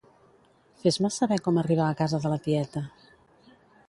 [0.85, 2.83] Fes-me saber com arribar a casa de la tieta.